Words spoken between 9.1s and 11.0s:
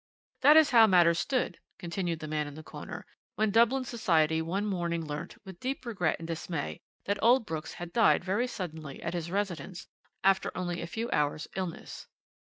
his residence after only a